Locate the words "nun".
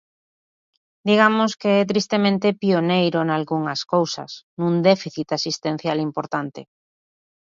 4.59-4.75